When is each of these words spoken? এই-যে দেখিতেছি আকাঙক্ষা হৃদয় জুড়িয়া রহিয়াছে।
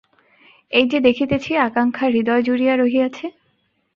এই-যে 0.71 0.99
দেখিতেছি 0.99 1.51
আকাঙক্ষা 1.57 2.05
হৃদয় 2.07 2.43
জুড়িয়া 2.43 2.73
রহিয়াছে। 2.75 3.25